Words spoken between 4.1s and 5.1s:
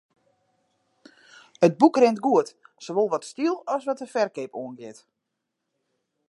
ferkeap oangiet.